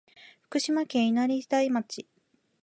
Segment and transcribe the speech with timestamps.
[0.41, 2.07] 福島県猪苗代町